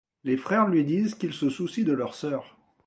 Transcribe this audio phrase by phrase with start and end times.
[0.23, 2.57] Les frères lui disent qu'ils se soucient de leur sœur.